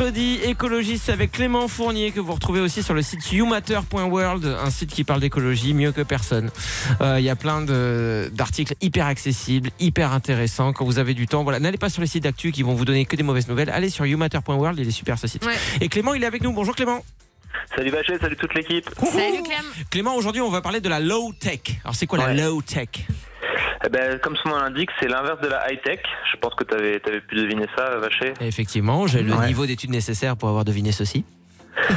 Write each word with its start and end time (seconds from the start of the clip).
mercredi 0.00 0.40
écologiste 0.44 1.10
avec 1.10 1.32
Clément 1.32 1.68
Fournier 1.68 2.10
que 2.10 2.20
vous 2.20 2.32
retrouvez 2.32 2.60
aussi 2.60 2.82
sur 2.82 2.94
le 2.94 3.02
site 3.02 3.32
youmatter.world, 3.32 4.46
un 4.46 4.70
site 4.70 4.94
qui 4.94 5.04
parle 5.04 5.20
d'écologie 5.20 5.74
mieux 5.74 5.92
que 5.92 6.00
personne. 6.00 6.50
Euh, 7.02 7.16
Il 7.18 7.24
y 7.24 7.28
a 7.28 7.36
plein 7.36 7.60
d'articles 7.60 8.74
hyper 8.80 9.04
accessibles, 9.04 9.68
hyper 9.78 10.12
intéressants. 10.12 10.72
Quand 10.72 10.86
vous 10.86 10.98
avez 10.98 11.12
du 11.12 11.26
temps, 11.26 11.42
voilà, 11.42 11.60
n'allez 11.60 11.76
pas 11.76 11.90
sur 11.90 12.00
les 12.00 12.06
sites 12.08 12.22
d'actu 12.22 12.50
qui 12.50 12.62
vont 12.62 12.72
vous 12.72 12.86
donner 12.86 13.04
que 13.04 13.14
des 13.14 13.22
mauvaises 13.22 13.46
nouvelles. 13.46 13.68
Allez 13.68 13.90
sur 13.90 14.06
youmatter.world, 14.06 14.78
il 14.78 14.88
est 14.88 14.90
super 14.90 15.18
ce 15.18 15.26
site. 15.26 15.44
Ouais. 15.44 15.52
Et 15.82 15.88
Clément, 15.88 16.14
il 16.14 16.22
est 16.22 16.26
avec 16.26 16.42
nous. 16.42 16.54
Bonjour 16.54 16.74
Clément. 16.74 17.04
Salut 17.76 17.90
Vacher, 17.90 18.16
salut 18.18 18.36
toute 18.36 18.54
l'équipe. 18.54 18.88
Salut 18.96 19.42
Clem. 19.42 19.66
Clément, 19.90 20.14
aujourd'hui, 20.14 20.40
on 20.40 20.48
va 20.48 20.62
parler 20.62 20.80
de 20.80 20.88
la 20.88 21.00
low 21.00 21.34
tech. 21.38 21.60
Alors, 21.84 21.94
c'est 21.94 22.06
quoi 22.06 22.16
la 22.16 22.32
low 22.32 22.62
tech 22.62 22.88
Eh 23.84 23.88
ben, 23.88 24.18
comme 24.18 24.36
son 24.36 24.50
nom 24.50 24.58
l'indique, 24.58 24.90
c'est 25.00 25.08
l'inverse 25.08 25.40
de 25.40 25.48
la 25.48 25.72
high-tech. 25.72 26.00
Je 26.32 26.36
pense 26.36 26.54
que 26.54 26.64
tu 26.64 26.74
avais, 26.74 27.00
pu 27.00 27.34
deviner 27.34 27.66
ça, 27.76 27.96
Vacher. 27.96 28.34
Effectivement, 28.40 29.06
j'ai 29.06 29.22
le 29.22 29.32
Ouais. 29.34 29.46
niveau 29.46 29.64
d'études 29.66 29.90
nécessaire 29.90 30.36
pour 30.36 30.48
avoir 30.50 30.64
deviné 30.64 30.92
ceci. 30.92 31.24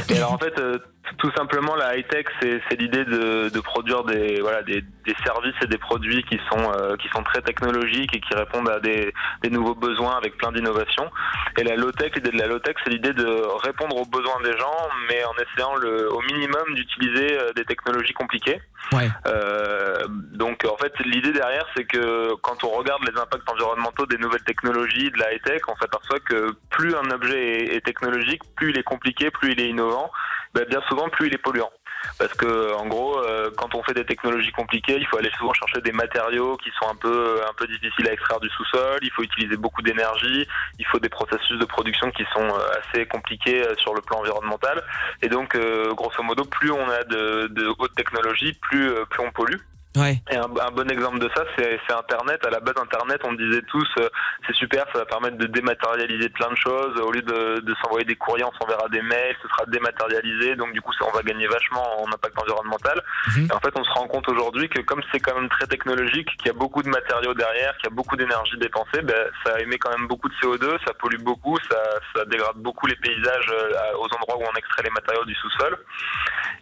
Et 0.08 0.16
alors 0.16 0.32
en 0.32 0.38
fait, 0.38 0.58
euh, 0.58 0.78
tout 1.18 1.30
simplement, 1.36 1.74
la 1.76 1.96
high-tech, 1.96 2.26
c'est 2.40 2.60
c'est 2.68 2.80
l'idée 2.80 3.04
de, 3.04 3.48
de 3.48 3.60
produire 3.60 4.04
des, 4.04 4.40
voilà, 4.40 4.62
des, 4.62 4.82
des 5.04 5.14
services 5.24 5.54
et 5.62 5.66
des 5.66 5.78
produits 5.78 6.22
qui 6.24 6.40
sont, 6.50 6.72
euh, 6.72 6.96
qui 6.96 7.08
sont 7.08 7.22
très 7.22 7.42
technologiques 7.42 8.14
et 8.16 8.20
qui 8.20 8.34
répondent 8.34 8.68
à 8.68 8.80
des, 8.80 9.12
des 9.42 9.50
nouveaux 9.50 9.74
besoins 9.74 10.16
avec 10.16 10.36
plein 10.38 10.52
d'innovations. 10.52 11.10
Et 11.58 11.64
la 11.64 11.76
low-tech, 11.76 12.12
l'idée 12.16 12.30
de 12.30 12.38
la 12.38 12.46
low-tech, 12.46 12.76
c'est 12.82 12.90
l'idée 12.90 13.12
de 13.12 13.26
répondre 13.62 13.96
aux 13.96 14.06
besoins 14.06 14.40
des 14.42 14.56
gens, 14.56 14.88
mais 15.08 15.24
en 15.24 15.34
essayant 15.34 15.74
le, 15.76 16.12
au 16.12 16.20
minimum 16.22 16.74
d'utiliser 16.74 17.38
euh, 17.38 17.52
des 17.52 17.64
technologies 17.64 18.14
compliquées. 18.14 18.60
Ouais. 18.92 19.08
Euh, 19.26 20.06
donc 20.08 20.66
en 20.70 20.76
fait 20.76 20.92
l'idée 21.06 21.32
derrière 21.32 21.64
c'est 21.74 21.84
que 21.84 22.34
quand 22.42 22.62
on 22.64 22.68
regarde 22.68 23.02
les 23.10 23.18
impacts 23.18 23.50
environnementaux 23.50 24.04
des 24.04 24.18
nouvelles 24.18 24.44
technologies, 24.44 25.10
de 25.10 25.18
la 25.18 25.32
high-tech, 25.32 25.62
on 25.68 25.76
s'aperçoit 25.76 26.20
que 26.20 26.54
plus 26.70 26.94
un 26.94 27.10
objet 27.10 27.64
est, 27.64 27.76
est 27.76 27.80
technologique, 27.80 28.42
plus 28.56 28.70
il 28.70 28.78
est 28.78 28.82
compliqué, 28.82 29.30
plus 29.30 29.52
il 29.52 29.60
est 29.60 29.68
innovant, 29.68 30.10
ben, 30.54 30.64
bien 30.68 30.80
souvent 30.88 31.08
plus 31.08 31.26
il 31.26 31.34
est 31.34 31.38
polluant. 31.38 31.70
Parce 32.18 32.34
que 32.34 32.74
en 32.74 32.86
gros, 32.86 33.18
euh, 33.18 33.50
quand 33.56 33.74
on 33.74 33.82
fait 33.82 33.94
des 33.94 34.04
technologies 34.04 34.52
compliquées, 34.52 34.96
il 34.98 35.06
faut 35.06 35.16
aller 35.16 35.30
souvent 35.38 35.52
chercher 35.54 35.80
des 35.80 35.92
matériaux 35.92 36.56
qui 36.58 36.70
sont 36.78 36.88
un 36.88 36.94
peu 36.94 37.40
un 37.48 37.52
peu 37.54 37.66
difficiles 37.66 38.08
à 38.08 38.12
extraire 38.12 38.40
du 38.40 38.48
sous-sol. 38.50 38.98
Il 39.02 39.10
faut 39.10 39.22
utiliser 39.22 39.56
beaucoup 39.56 39.82
d'énergie. 39.82 40.46
Il 40.78 40.86
faut 40.86 40.98
des 40.98 41.08
processus 41.08 41.58
de 41.58 41.64
production 41.64 42.10
qui 42.10 42.24
sont 42.34 42.46
euh, 42.46 42.80
assez 42.80 43.06
compliqués 43.06 43.66
euh, 43.66 43.74
sur 43.76 43.94
le 43.94 44.02
plan 44.02 44.20
environnemental. 44.20 44.82
Et 45.22 45.28
donc, 45.28 45.56
grosso 45.92 46.22
modo, 46.22 46.44
plus 46.44 46.70
on 46.70 46.88
a 46.88 47.02
de, 47.04 47.48
de 47.48 47.74
haute 47.78 47.94
technologie, 47.94 48.52
plus 48.60 48.92
plus 49.10 49.22
on 49.22 49.30
pollue. 49.30 49.56
Ouais. 49.96 50.20
Et 50.30 50.36
un, 50.36 50.44
un 50.44 50.70
bon 50.72 50.90
exemple 50.90 51.20
de 51.20 51.30
ça, 51.36 51.44
c'est 51.56 51.78
c'est 51.86 51.94
Internet. 51.94 52.44
À 52.44 52.50
la 52.50 52.60
base, 52.60 52.74
Internet, 52.80 53.20
on 53.24 53.32
disait 53.32 53.62
tous, 53.62 53.88
euh, 53.98 54.08
c'est 54.46 54.54
super, 54.54 54.84
ça 54.92 54.98
va 54.98 55.04
permettre 55.04 55.36
de 55.38 55.46
dématérialiser 55.46 56.28
plein 56.30 56.50
de 56.50 56.56
choses. 56.56 57.00
Au 57.00 57.12
lieu 57.12 57.22
de, 57.22 57.60
de 57.60 57.74
s'envoyer 57.82 58.04
des 58.04 58.16
courriers, 58.16 58.44
on 58.44 58.52
s'enverra 58.52 58.88
des 58.88 59.02
mails, 59.02 59.36
ce 59.42 59.48
sera 59.48 59.64
dématérialisé. 59.66 60.56
Donc, 60.56 60.72
du 60.72 60.80
coup, 60.80 60.92
ça, 60.94 61.06
on 61.06 61.16
va 61.16 61.22
gagner 61.22 61.46
vachement 61.46 62.02
en 62.02 62.08
impact 62.12 62.36
environnemental. 62.42 63.02
Mhm. 63.36 63.48
Et 63.50 63.54
en 63.54 63.60
fait, 63.60 63.72
on 63.78 63.84
se 63.84 63.90
rend 63.90 64.08
compte 64.08 64.28
aujourd'hui 64.28 64.68
que 64.68 64.80
comme 64.80 65.00
c'est 65.12 65.20
quand 65.20 65.38
même 65.38 65.48
très 65.48 65.66
technologique, 65.66 66.28
qu'il 66.38 66.46
y 66.48 66.50
a 66.50 66.58
beaucoup 66.58 66.82
de 66.82 66.88
matériaux 66.88 67.34
derrière, 67.34 67.76
qu'il 67.76 67.90
y 67.90 67.92
a 67.92 67.94
beaucoup 67.94 68.16
d'énergie 68.16 68.58
dépensée, 68.58 69.02
ben, 69.02 69.28
ça 69.44 69.60
émet 69.60 69.78
quand 69.78 69.96
même 69.96 70.08
beaucoup 70.08 70.28
de 70.28 70.34
CO2, 70.34 70.76
ça 70.86 70.92
pollue 70.94 71.22
beaucoup, 71.22 71.56
ça, 71.70 71.78
ça 72.16 72.24
dégrade 72.24 72.56
beaucoup 72.56 72.86
les 72.86 72.96
paysages 72.96 73.50
euh, 73.52 73.96
aux 73.98 74.06
endroits 74.06 74.38
où 74.38 74.42
on 74.42 74.56
extrait 74.58 74.82
les 74.82 74.90
matériaux 74.90 75.24
du 75.24 75.34
sous-sol. 75.34 75.78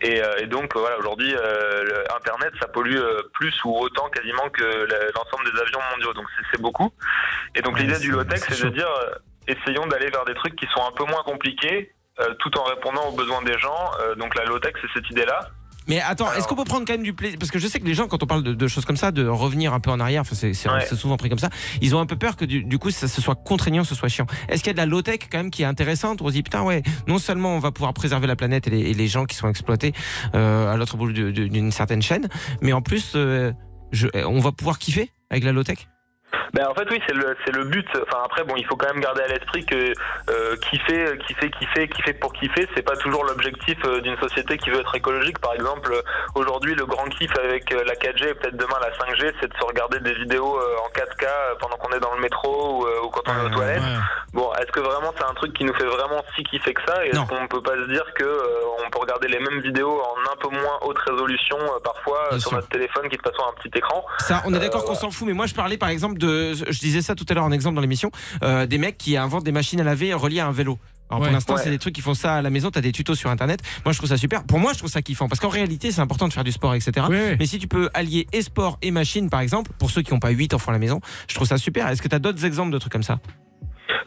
Et, 0.02 0.20
euh, 0.22 0.34
et 0.38 0.46
donc 0.46 0.74
voilà, 0.76 0.98
aujourd'hui, 0.98 1.32
euh, 1.34 2.02
Internet, 2.16 2.52
ça 2.60 2.66
pollue 2.66 2.96
euh, 2.96 3.22
plus 3.34 3.54
ou 3.64 3.76
autant 3.78 4.08
quasiment 4.08 4.48
que 4.50 4.64
l'ensemble 5.14 5.44
des 5.52 5.60
avions 5.60 5.80
mondiaux. 5.92 6.12
Donc 6.12 6.26
c'est- 6.52 6.60
beaucoup. 6.60 6.92
Et 7.54 7.62
donc 7.62 7.74
Ouais, 7.74 7.80
l'idée 7.82 7.98
du 7.98 8.10
low-tech, 8.10 8.40
c'est 8.40 8.64
de 8.64 8.68
dire, 8.70 8.88
euh, 8.88 9.14
essayons 9.48 9.86
d'aller 9.86 10.10
vers 10.10 10.24
des 10.24 10.34
trucs 10.34 10.54
qui 10.56 10.66
sont 10.74 10.82
un 10.86 10.92
peu 10.92 11.04
moins 11.04 11.22
compliqués, 11.24 11.92
euh, 12.20 12.34
tout 12.40 12.56
en 12.58 12.64
répondant 12.64 13.08
aux 13.08 13.12
besoins 13.16 13.42
des 13.42 13.58
gens. 13.58 13.90
Euh, 14.00 14.14
donc 14.16 14.34
la 14.34 14.44
low-tech, 14.44 14.74
c'est 14.80 14.88
cette 14.94 15.10
idée-là. 15.10 15.40
Mais 15.88 16.00
attends, 16.00 16.32
est-ce 16.32 16.46
qu'on 16.46 16.54
peut 16.54 16.64
prendre 16.64 16.84
quand 16.86 16.92
même 16.92 17.02
du 17.02 17.12
plaisir? 17.12 17.38
Parce 17.38 17.50
que 17.50 17.58
je 17.58 17.66
sais 17.66 17.80
que 17.80 17.84
les 17.86 17.94
gens, 17.94 18.06
quand 18.08 18.22
on 18.22 18.26
parle 18.26 18.42
de, 18.42 18.54
de 18.54 18.68
choses 18.68 18.84
comme 18.84 18.96
ça, 18.96 19.10
de 19.10 19.26
revenir 19.26 19.74
un 19.74 19.80
peu 19.80 19.90
en 19.90 19.98
arrière, 20.00 20.20
enfin, 20.22 20.34
c'est 20.34 20.52
Ouais. 20.70 20.86
souvent 20.96 21.16
pris 21.16 21.28
comme 21.28 21.38
ça, 21.38 21.50
ils 21.80 21.94
ont 21.96 22.00
un 22.00 22.06
peu 22.06 22.16
peur 22.16 22.36
que 22.36 22.44
du, 22.44 22.62
du 22.64 22.78
coup, 22.78 22.90
ça, 22.90 23.08
ce 23.08 23.20
soit 23.20 23.34
contraignant, 23.34 23.82
ce 23.84 23.94
soit 23.94 24.08
chiant. 24.08 24.26
Est-ce 24.48 24.62
qu'il 24.62 24.68
y 24.68 24.70
a 24.70 24.74
de 24.74 24.78
la 24.78 24.86
low-tech 24.86 25.18
quand 25.30 25.38
même 25.38 25.50
qui 25.50 25.62
est 25.62 25.66
intéressante? 25.66 26.22
On 26.22 26.28
se 26.28 26.32
dit, 26.32 26.42
putain, 26.42 26.62
ouais, 26.62 26.82
non 27.08 27.18
seulement 27.18 27.56
on 27.56 27.58
va 27.58 27.72
pouvoir 27.72 27.92
préserver 27.94 28.26
la 28.26 28.36
planète 28.36 28.66
et 28.68 28.70
les, 28.70 28.80
et 28.90 28.94
les 28.94 29.08
gens 29.08 29.24
qui 29.24 29.34
sont 29.36 29.48
exploités 29.48 29.92
euh, 30.34 30.72
à 30.72 30.76
l'autre 30.76 30.96
bout 30.96 31.12
d'une 31.12 31.72
certaine 31.72 32.02
chaîne, 32.02 32.28
mais 32.60 32.72
en 32.72 32.82
plus, 32.82 33.12
euh, 33.16 33.52
je- 33.92 34.08
on 34.24 34.38
va 34.40 34.52
pouvoir 34.52 34.78
kiffer 34.78 35.10
avec 35.30 35.44
la 35.44 35.52
low-tech? 35.52 35.88
Ben 36.52 36.66
en 36.68 36.74
fait 36.74 36.86
oui 36.90 37.00
c'est 37.06 37.14
le 37.14 37.36
c'est 37.44 37.54
le 37.54 37.64
but. 37.64 37.86
Enfin 37.94 38.22
après 38.24 38.44
bon 38.44 38.54
il 38.56 38.66
faut 38.66 38.76
quand 38.76 38.92
même 38.92 39.02
garder 39.02 39.22
à 39.22 39.28
l'esprit 39.28 39.64
que 39.64 39.92
euh, 40.30 40.56
kiffer 40.56 41.16
kiffer 41.26 41.50
kiffer 41.50 41.88
kiffer 41.88 42.12
pour 42.14 42.32
kiffer 42.32 42.68
c'est 42.74 42.82
pas 42.82 42.96
toujours 42.96 43.24
l'objectif 43.24 43.78
euh, 43.86 44.00
d'une 44.00 44.18
société 44.18 44.58
qui 44.58 44.70
veut 44.70 44.80
être 44.80 44.94
écologique. 44.94 45.38
Par 45.38 45.54
exemple 45.54 45.94
aujourd'hui 46.34 46.74
le 46.74 46.84
grand 46.86 47.04
kiff 47.06 47.30
avec 47.38 47.72
euh, 47.72 47.82
la 47.86 47.94
4G 47.94 48.28
et 48.28 48.34
peut-être 48.34 48.56
demain 48.56 48.76
la 48.80 48.90
5G 48.90 49.32
c'est 49.40 49.48
de 49.48 49.56
se 49.56 49.64
regarder 49.64 50.00
des 50.00 50.14
vidéos 50.14 50.58
euh, 50.58 50.76
en 50.84 50.88
4K 50.88 51.24
euh, 51.24 51.54
pendant 51.58 51.76
qu'on 51.76 51.92
est 51.96 52.00
dans 52.00 52.14
le 52.14 52.20
métro 52.20 52.82
ou, 52.82 52.86
ou 53.04 53.08
quand 53.08 53.22
on 53.26 53.42
est 53.42 53.46
aux 53.46 53.54
toilettes. 53.54 53.82
Bon 54.32 54.52
est-ce 54.54 54.72
que 54.72 54.80
vraiment 54.80 55.12
c'est 55.16 55.24
un 55.24 55.34
truc 55.34 55.52
qui 55.54 55.64
nous 55.64 55.74
fait 55.74 55.84
vraiment 55.86 56.22
si 56.36 56.42
kiffer 56.44 56.74
que 56.74 56.82
ça? 56.86 57.04
Et 57.04 57.08
est-ce 57.08 57.20
qu'on 57.20 57.46
peut 57.48 57.62
pas 57.62 57.76
se 57.76 57.90
dire 57.90 58.04
que 58.14 58.24
euh, 58.24 58.84
on 58.84 58.90
peut 58.90 58.98
regarder 59.00 59.28
les 59.28 59.38
mêmes 59.38 59.60
vidéos 59.60 60.00
en 60.00 60.32
un 60.32 60.36
peu 60.36 60.48
moins 60.48 60.78
haute 60.82 60.98
résolution 60.98 61.56
euh, 61.60 61.80
parfois 61.82 62.30
sur 62.32 62.40
sûr. 62.40 62.52
notre 62.54 62.68
téléphone 62.68 63.08
qui 63.08 63.16
de 63.16 63.22
toute 63.22 63.32
façon 63.32 63.46
a 63.46 63.50
un 63.50 63.54
petit 63.62 63.78
écran? 63.78 64.04
Ça, 64.18 64.42
on 64.46 64.54
est 64.54 64.58
d'accord 64.58 64.84
qu'on 64.84 64.94
s'en 64.94 65.10
fout, 65.10 65.26
mais 65.26 65.34
moi 65.34 65.46
je 65.46 65.54
parlais 65.54 65.76
par 65.76 65.88
exemple 65.88 66.18
de, 66.18 66.26
je 66.54 66.78
disais 66.78 67.02
ça 67.02 67.14
tout 67.14 67.26
à 67.28 67.34
l'heure 67.34 67.44
en 67.44 67.52
exemple 67.52 67.74
dans 67.76 67.80
l'émission, 67.80 68.10
euh, 68.42 68.66
des 68.66 68.78
mecs 68.78 68.98
qui 68.98 69.16
inventent 69.16 69.44
des 69.44 69.52
machines 69.52 69.80
à 69.80 69.84
laver 69.84 70.12
reliées 70.14 70.40
à 70.40 70.46
un 70.46 70.52
vélo. 70.52 70.78
Alors 71.10 71.24
pour 71.24 71.32
l'instant, 71.32 71.56
Ouais. 71.56 71.60
c'est 71.62 71.68
des 71.70 71.78
trucs 71.78 71.94
qui 71.94 72.00
font 72.00 72.14
ça 72.14 72.36
à 72.36 72.42
la 72.42 72.48
maison. 72.48 72.70
T'as 72.70 72.80
des 72.80 72.90
tutos 72.92 73.14
sur 73.14 73.28
internet. 73.28 73.60
Moi, 73.84 73.92
je 73.92 73.98
trouve 73.98 74.08
ça 74.08 74.16
super. 74.16 74.44
Pour 74.44 74.58
moi, 74.58 74.72
je 74.72 74.78
trouve 74.78 74.88
ça 74.90 75.02
kiffant 75.02 75.28
parce 75.28 75.40
qu'en 75.40 75.50
réalité, 75.50 75.92
c'est 75.92 76.00
important 76.00 76.26
de 76.26 76.32
faire 76.32 76.42
du 76.44 76.52
sport, 76.52 76.74
etc. 76.74 77.06
Mais 77.38 77.44
si 77.44 77.58
tu 77.58 77.68
peux 77.68 77.90
allier 77.92 78.26
et 78.32 78.40
sport 78.40 78.78
et 78.80 78.90
machine, 78.90 79.28
par 79.28 79.40
exemple, 79.40 79.72
pour 79.78 79.90
ceux 79.90 80.00
qui 80.00 80.12
n'ont 80.14 80.20
pas 80.20 80.30
8 80.30 80.54
enfants 80.54 80.70
à 80.70 80.72
la 80.72 80.78
maison, 80.78 81.00
je 81.28 81.34
trouve 81.34 81.46
ça 81.46 81.58
super. 81.58 81.86
Est-ce 81.88 82.00
que 82.00 82.08
tu 82.08 82.14
as 82.14 82.18
d'autres 82.18 82.46
exemples 82.46 82.72
de 82.72 82.78
trucs 82.78 82.92
comme 82.92 83.02
ça? 83.02 83.18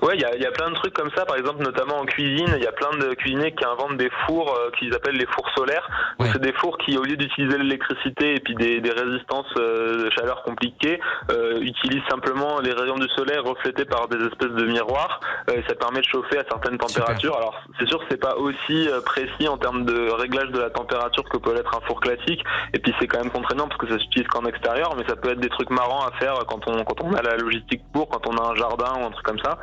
Ouais, 0.01 0.15
il 0.15 0.21
y 0.21 0.25
a, 0.25 0.35
y 0.35 0.45
a 0.45 0.51
plein 0.51 0.69
de 0.69 0.75
trucs 0.75 0.93
comme 0.93 1.09
ça, 1.15 1.25
par 1.25 1.37
exemple, 1.37 1.63
notamment 1.63 1.99
en 1.99 2.05
cuisine, 2.05 2.53
il 2.55 2.63
y 2.63 2.67
a 2.67 2.71
plein 2.71 2.91
de 2.97 3.13
cuisiniers 3.15 3.53
qui 3.53 3.65
inventent 3.65 3.97
des 3.97 4.09
fours 4.25 4.53
euh, 4.57 4.71
qu'ils 4.77 4.93
appellent 4.93 5.17
les 5.17 5.27
fours 5.27 5.49
solaires. 5.55 5.87
Ouais. 6.19 6.27
c'est 6.31 6.41
des 6.41 6.53
fours 6.53 6.77
qui, 6.77 6.97
au 6.97 7.03
lieu 7.03 7.17
d'utiliser 7.17 7.57
l'électricité 7.57 8.35
et 8.35 8.39
puis 8.39 8.55
des, 8.55 8.81
des 8.81 8.91
résistances 8.91 9.51
euh, 9.57 10.05
de 10.05 10.09
chaleur 10.11 10.43
compliquées, 10.43 10.99
euh, 11.31 11.59
utilisent 11.61 12.07
simplement 12.09 12.59
les 12.59 12.71
rayons 12.71 12.95
du 12.95 13.07
soleil 13.09 13.37
reflétés 13.39 13.85
par 13.85 14.07
des 14.07 14.23
espèces 14.25 14.51
de 14.51 14.65
miroirs. 14.65 15.19
Euh, 15.49 15.55
et 15.55 15.63
ça 15.67 15.75
permet 15.75 15.99
de 15.99 16.05
chauffer 16.05 16.37
à 16.39 16.43
certaines 16.49 16.77
températures. 16.77 17.37
Alors 17.37 17.61
c'est 17.79 17.87
sûr 17.87 17.99
que 17.99 18.05
c'est 18.09 18.21
pas 18.21 18.35
aussi 18.35 18.87
euh, 18.89 19.01
précis 19.01 19.47
en 19.47 19.57
termes 19.57 19.85
de 19.85 20.09
réglage 20.11 20.49
de 20.49 20.59
la 20.59 20.69
température 20.69 21.23
que 21.23 21.37
peut 21.37 21.53
l'être 21.53 21.75
un 21.75 21.81
four 21.87 21.99
classique. 21.99 22.43
Et 22.73 22.79
puis 22.79 22.93
c'est 22.99 23.07
quand 23.07 23.19
même 23.19 23.31
contraignant 23.31 23.67
parce 23.67 23.79
que 23.79 23.87
ça 23.87 23.99
s'utilise 23.99 24.27
qu'en 24.27 24.45
extérieur, 24.45 24.95
mais 24.97 25.03
ça 25.07 25.15
peut 25.15 25.31
être 25.31 25.39
des 25.39 25.49
trucs 25.49 25.69
marrants 25.69 26.05
à 26.05 26.11
faire 26.19 26.33
quand 26.47 26.67
on 26.67 26.83
quand 26.83 27.01
on 27.01 27.13
a 27.13 27.21
la 27.21 27.35
logistique 27.37 27.81
pour, 27.93 28.09
quand 28.09 28.27
on 28.27 28.37
a 28.37 28.51
un 28.51 28.55
jardin 28.55 28.93
ou 29.01 29.05
un 29.05 29.11
truc 29.11 29.25
comme 29.25 29.39
ça. 29.39 29.57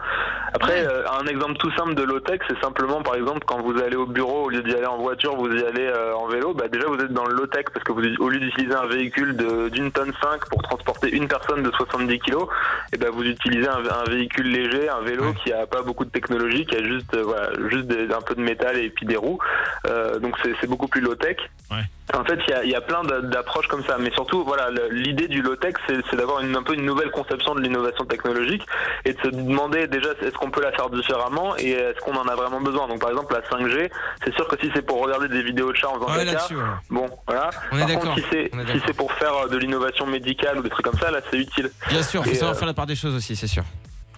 Après, 0.55 0.87
euh, 0.87 1.03
un 1.21 1.27
exemple 1.27 1.55
tout 1.59 1.71
simple 1.73 1.95
de 1.95 2.03
low-tech, 2.03 2.41
c'est 2.49 2.59
simplement, 2.61 3.03
par 3.03 3.15
exemple, 3.15 3.41
quand 3.47 3.61
vous 3.63 3.79
allez 3.83 3.97
au 3.97 4.07
bureau, 4.07 4.45
au 4.45 4.49
lieu 4.51 4.63
d'y 4.63 4.75
aller 4.75 4.87
en 4.87 4.99
voiture, 4.99 5.35
vous 5.37 5.49
y 5.51 5.65
allez 5.65 5.87
euh, 5.87 6.15
en 6.15 6.27
vélo, 6.27 6.53
bah, 6.53 6.69
déjà 6.69 6.87
vous 6.89 6.99
êtes 6.99 7.13
dans 7.13 7.25
le 7.25 7.35
low-tech 7.35 7.65
parce 7.73 7.83
que 7.85 7.93
vous, 7.93 8.03
au 8.21 8.29
lieu 8.29 8.39
d'utiliser 8.39 8.75
un 8.75 8.87
véhicule 8.87 9.35
de- 9.37 9.69
d'une 9.71 9.91
tonne 9.91 10.13
5 10.23 10.47
pour 10.51 10.63
transporter 10.63 11.11
une 11.11 11.27
personne 11.29 11.63
de 11.63 11.71
70 11.71 12.19
kilos, 12.21 12.49
et 12.93 12.99
ben 12.99 13.11
vous 13.11 13.23
utilisez 13.25 13.69
un, 13.69 13.79
un 13.79 14.11
véhicule 14.11 14.47
léger, 14.51 14.89
un 14.89 15.01
vélo 15.01 15.25
Ouais. 15.25 15.35
qui 15.43 15.53
a 15.53 15.67
pas 15.67 15.83
beaucoup 15.83 16.05
de 16.05 16.11
technologie, 16.11 16.67
qui 16.67 16.77
a 16.77 16.83
juste, 16.83 17.15
euh, 17.15 17.23
voilà, 17.23 17.51
juste 17.71 17.87
des- 17.87 18.13
un 18.13 18.21
peu 18.21 18.35
de 18.35 18.41
métal 18.43 18.77
et 18.79 18.91
puis 18.91 19.07
des 19.07 19.17
roues. 19.17 19.39
Euh, 19.87 20.19
donc 20.19 20.37
c'est 20.43 20.53
c'est 20.61 20.67
beaucoup 20.69 20.89
plus 20.89 21.01
low-tech. 21.01 21.37
Ouais. 21.71 21.79
En 22.15 22.25
fait, 22.25 22.39
il 22.47 22.51
y 22.51 22.55
a, 22.55 22.65
il 22.65 22.71
y 22.71 22.75
a 22.75 22.81
plein 22.81 23.03
d'a- 23.05 23.21
d'approches 23.21 23.69
comme 23.69 23.85
ça, 23.85 23.97
mais 23.99 24.11
surtout, 24.13 24.45
voilà, 24.45 24.69
l'idée 24.91 25.29
du 25.29 25.41
low-tech, 25.41 25.75
c'est 25.87 26.17
d'avoir 26.17 26.41
une, 26.41 26.55
un 26.57 26.63
peu 26.63 26.75
une 26.75 26.85
nouvelle 26.85 27.11
conception 27.11 27.55
de 27.55 27.61
l'innovation 27.61 28.05
technologique 28.05 28.67
et 29.05 29.13
de 29.15 29.21
se 29.23 29.29
demander 29.29 29.87
déjà 29.87 30.11
est-ce 30.21 30.33
qu'on 30.37 30.51
peut 30.51 30.61
la 30.63 30.73
faire 30.73 30.91
différemment 30.91 31.57
et 31.59 31.71
est-ce 31.71 32.01
qu'on 32.01 32.15
en 32.17 32.27
a 32.27 32.35
vraiment 32.35 32.61
besoin? 32.61 32.89
Donc, 32.89 33.01
par 33.01 33.11
exemple, 33.11 33.33
la 33.33 33.41
5G, 33.49 33.91
c'est 34.25 34.35
sûr 34.35 34.47
que 34.49 34.57
si 34.61 34.71
c'est 34.75 34.83
pour 34.83 35.01
regarder 35.01 35.29
des 35.29 35.43
vidéos 35.43 35.71
de 35.73 35.77
chats 35.77 35.89
en 35.91 35.95
faisant 35.95 36.13
Ouais, 36.19 36.27
caca, 36.27 36.47
ouais. 36.51 36.61
bon, 36.91 37.07
voilà. 37.27 37.51
On 37.71 37.79
Par 37.79 37.89
contre, 37.89 38.15
si 38.19 38.25
c'est 38.31 38.51
si 38.87 38.93
pour 38.95 39.11
faire 39.15 39.35
euh, 39.45 39.49
de 39.49 39.57
l'innovation 39.57 40.05
médicale 40.07 40.59
ou 40.59 40.63
des 40.63 40.71
trucs 40.71 40.85
comme 40.85 40.99
ça, 40.99 41.11
là, 41.11 41.21
c'est 41.31 41.39
utile. 41.39 41.71
Bien 41.89 42.03
sûr, 42.03 42.25
faut 42.25 42.31
Et, 42.31 42.35
savoir 42.35 42.57
euh, 42.57 42.59
faire 42.59 42.67
la 42.69 42.75
part 42.75 42.87
des 42.87 42.97
choses 42.97 43.15
aussi, 43.15 43.37
c'est 43.37 43.47
sûr. 43.47 43.63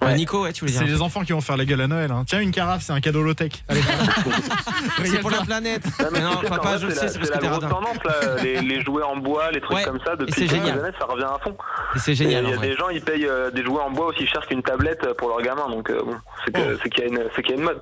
Ouais. 0.04 0.12
Euh, 0.12 0.16
Nico, 0.16 0.42
ouais, 0.42 0.52
tu 0.52 0.60
voulais 0.60 0.72
dire 0.72 0.82
C'est 0.82 0.86
les 0.86 1.00
enfants 1.02 1.22
qui 1.22 1.32
vont 1.32 1.40
faire 1.40 1.56
la 1.56 1.64
gueule 1.64 1.80
à 1.80 1.86
Noël. 1.86 2.10
hein. 2.12 2.24
Tiens, 2.26 2.40
une 2.40 2.50
carafe, 2.52 2.82
c'est 2.84 2.92
un 2.92 3.00
cadeau 3.00 3.22
low-tech. 3.22 3.52
C'est 5.04 5.20
pour 5.20 5.30
la 5.30 5.42
planète. 5.42 5.84
Non, 6.00 6.06
mais 6.12 6.18
Mais 6.18 6.24
non, 6.24 6.30
tu 6.36 6.36
sais 6.42 6.48
qu'en 6.48 6.56
papa, 6.56 6.68
fait, 6.72 6.78
je 6.80 6.86
le 6.86 6.92
c'est 6.92 6.98
sais, 7.00 7.06
la- 7.06 7.12
c'est 7.12 7.18
parce 7.18 7.30
c'est 7.30 7.38
que 7.38 7.44
la 7.44 7.50
t'es 7.50 7.58
grosse 7.58 7.64
radin. 7.64 7.74
tendance, 7.74 8.04
là, 8.04 8.42
les, 8.42 8.60
les 8.60 8.80
jouets 8.82 9.02
en 9.02 9.16
bois, 9.16 9.50
les 9.52 9.60
trucs 9.60 9.76
Ouais. 9.76 9.84
comme 9.84 9.98
ça, 10.04 10.16
depuis 10.16 10.46
quelques 10.46 10.64
années, 10.68 10.94
ça 10.98 11.06
revient 11.06 11.24
à 11.24 11.38
fond. 11.42 11.56
C'est 11.96 12.14
génial. 12.14 12.44
Il 12.44 12.50
y 12.50 12.54
a 12.54 12.56
des 12.58 12.76
gens, 12.76 12.88
ils 12.88 13.00
payent 13.02 13.26
euh, 13.26 13.50
des 13.50 13.62
jouets 13.64 13.80
en 13.80 13.90
bois 13.90 14.06
aussi 14.06 14.26
cher 14.26 14.46
qu'une 14.46 14.62
tablette 14.62 15.06
pour 15.18 15.28
leur 15.28 15.42
gamin, 15.42 15.68
donc 15.68 15.90
euh, 15.90 16.00
bon, 16.04 16.16
c'est 16.44 16.52
Oh. 16.56 16.78
c'est 16.82 16.90
qu'il 16.90 17.04
y, 17.04 17.06
a 17.06 17.10
une- 17.10 17.24
c'est 17.34 17.42
qu'il 17.42 17.52
y 17.52 17.54
a 17.54 17.58
une 17.58 17.64
mode. 17.64 17.80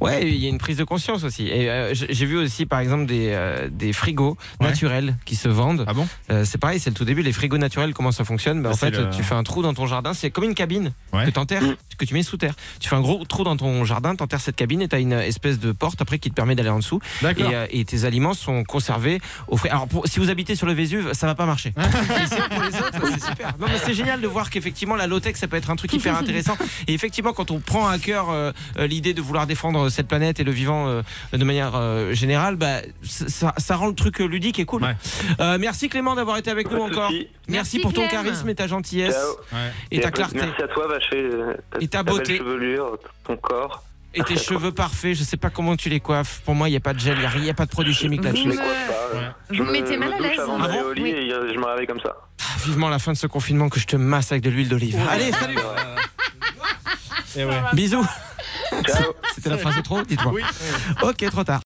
Ouais, 0.00 0.22
il 0.26 0.36
y 0.36 0.46
a 0.46 0.48
une 0.48 0.58
prise 0.58 0.76
de 0.76 0.84
conscience 0.84 1.24
aussi. 1.24 1.48
Et 1.48 1.70
euh, 1.70 1.92
j'ai 1.94 2.26
vu 2.26 2.36
aussi, 2.38 2.66
par 2.66 2.80
exemple, 2.80 3.06
des, 3.06 3.30
euh, 3.32 3.68
des 3.70 3.92
frigos 3.92 4.36
Ouais. 4.60 4.66
naturels 4.68 5.14
qui 5.24 5.36
se 5.36 5.48
vendent. 5.48 5.84
Ah 5.86 5.92
bon? 5.94 6.06
Euh, 6.30 6.44
c'est 6.44 6.58
pareil, 6.58 6.80
c'est 6.80 6.90
le 6.90 6.96
tout 6.96 7.04
début. 7.04 7.22
Les 7.22 7.32
frigos 7.32 7.58
naturels, 7.58 7.94
comment 7.94 8.12
ça 8.12 8.24
fonctionne? 8.24 8.62
Bah, 8.62 8.70
Ah, 8.70 8.74
En 8.74 8.76
fait, 8.76 9.10
tu 9.10 9.22
fais 9.22 9.34
un 9.34 9.42
trou 9.42 9.62
dans 9.62 9.74
ton 9.74 9.86
jardin. 9.86 10.14
C'est 10.14 10.30
comme 10.30 10.44
une 10.44 10.54
cabine. 10.54 10.92
Ouais. 11.12 11.26
que 11.26 11.30
t'enterres, 11.30 11.62
Mm. 11.62 11.76
que 11.98 12.04
tu 12.04 12.14
mets 12.14 12.22
sous 12.22 12.36
terre. 12.36 12.54
Tu 12.80 12.88
fais 12.88 12.96
un 12.96 13.00
gros 13.00 13.24
trou 13.24 13.44
dans 13.44 13.56
ton 13.56 13.84
jardin, 13.84 14.14
t'enterres 14.14 14.40
cette 14.40 14.56
cabine 14.56 14.80
et 14.82 14.88
t'as 14.88 15.00
une 15.00 15.12
espèce 15.12 15.58
de 15.58 15.72
porte 15.72 16.00
après 16.00 16.18
qui 16.18 16.30
te 16.30 16.34
permet 16.34 16.54
d'aller 16.54 16.68
en 16.70 16.78
dessous. 16.78 17.00
Et, 17.20 17.24
D'accord. 17.24 17.50
euh, 17.52 17.66
et 17.70 17.84
tes 17.84 18.04
aliments 18.04 18.34
sont 18.34 18.64
conservés 18.64 19.20
au 19.48 19.56
frais. 19.56 19.68
Alors 19.70 19.86
pour- 19.88 20.06
si 20.06 20.18
vous 20.20 20.30
habitez 20.30 20.54
sur 20.54 20.66
le 20.66 20.72
Vésuve, 20.72 21.12
ça 21.12 21.26
va 21.26 21.34
pas 21.34 21.46
marcher. 21.46 21.72
Mais 21.76 22.26
sinon, 22.26 22.48
pour 22.50 22.62
les 22.62 22.76
autres, 22.76 23.18
c'est 23.18 23.28
super. 23.28 23.48
Non 23.58 23.66
mais 23.68 23.78
c'est 23.84 23.94
génial 23.94 24.20
de 24.20 24.26
voir 24.26 24.50
qu'effectivement 24.50 24.96
la 24.96 25.06
low 25.06 25.20
tech 25.20 25.36
ça 25.36 25.48
peut 25.48 25.56
être 25.56 25.70
un 25.70 25.76
truc 25.76 25.92
hyper 25.92 26.16
intéressant. 26.16 26.56
Et 26.86 26.94
effectivement 26.94 27.32
quand 27.32 27.50
on 27.50 27.58
prend 27.60 27.88
à 27.88 27.98
cœur 27.98 28.30
euh, 28.30 28.52
euh, 28.78 28.86
l'idée 28.86 29.12
de 29.14 29.20
vouloir 29.20 29.46
défendre 29.46 29.88
cette 29.88 30.08
planète 30.08 30.40
et 30.40 30.44
le 30.44 30.52
vivant 30.52 30.86
euh, 30.88 31.02
de 31.32 31.44
manière 31.44 31.72
euh, 31.74 32.12
générale, 32.14 32.56
bah, 32.56 32.80
ça, 33.02 33.52
ça 33.58 33.76
rend 33.76 33.88
le 33.88 33.94
truc 33.94 34.18
ludique 34.20 34.58
et 34.58 34.64
cool. 34.64 34.82
Ouais. 34.84 34.96
Euh, 35.40 35.58
merci 35.60 35.88
Clément 35.88 36.14
d'avoir 36.14 36.36
été 36.38 36.50
avec 36.50 36.70
nous 36.70 36.80
encore. 36.80 37.10
Merci, 37.10 37.28
Merci, 37.48 37.78
pour 37.80 37.92
ton 37.92 38.06
charisme 38.08 38.48
et 38.48 38.54
ta 38.54 38.66
gentillesse. 38.68 39.16
Ouais. 39.52 39.58
et 39.90 40.00
ta 40.00 40.10
clarté 40.12 40.36
Merci 40.38 40.62
à 40.62 40.68
toi, 40.68 40.86
Euh, 41.12 41.54
Et 41.80 41.88
ta 41.88 42.02
beauté. 42.02 42.38
chevelure, 42.38 42.98
ton 43.24 43.36
corps. 43.36 43.82
et 44.14 44.22
tes 44.22 44.36
cheveux 44.38 44.72
parfaits. 44.72 45.14
Je 45.14 45.22
sais 45.24 45.36
pas 45.36 45.50
comment 45.50 45.76
tu 45.76 45.88
les 45.88 46.00
coiffes. 46.00 46.40
Pour 46.44 46.54
moi, 46.54 46.68
il 46.68 46.72
y 46.72 46.76
a 46.76 46.80
pas 46.80 46.92
de 46.94 46.98
gel, 47.00 47.16
il 47.36 47.44
y 47.44 47.50
a, 47.50 47.54
pas 47.54 47.66
de 47.66 47.70
produit 47.70 47.94
chimique 47.94 48.24
là-dessus. 48.24 48.42
Je 48.44 48.48
me- 48.48 48.52
les 48.52 48.56
coiffe 48.58 48.86
pas. 48.88 49.16
Ouais. 49.18 49.24
Je 49.50 49.58
Vous 49.58 49.64
me- 49.64 49.72
mettez 49.72 49.96
mal 49.96 50.12
à 50.12 50.18
l'aise. 50.18 50.40
avant 50.40 50.58
Ah 50.62 50.68
bon 50.68 50.82
Oui. 50.96 51.08
et 51.10 51.32
euh, 51.32 51.52
je 51.52 51.58
me 51.58 51.64
réveille 51.66 51.86
comme 51.86 52.00
ça. 52.00 52.16
Ah, 52.40 52.44
Vivement 52.64 52.88
la 52.88 52.98
fin 52.98 53.12
de 53.12 53.16
ce 53.16 53.26
confinement 53.26 53.68
que 53.68 53.78
je 53.80 53.86
te 53.86 53.96
masse 53.96 54.32
avec 54.32 54.42
de 54.44 54.50
l'huile 54.50 54.68
d'olive. 54.68 54.98
Allez, 55.10 55.32
salut. 55.32 55.56
Et 57.36 57.44
ouais. 57.44 57.60
Bisous. 57.74 58.04
Ciao. 58.86 59.12
C'était 59.34 59.50
la 59.50 59.58
phrase 59.58 59.76
de 59.76 59.80
trop 59.82 60.02
Dites-moi. 60.02 60.32
Oui. 60.34 60.42
Ok, 61.02 61.28
trop 61.30 61.44
tard. 61.44 61.58